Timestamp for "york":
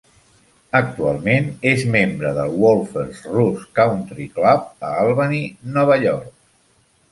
6.09-6.37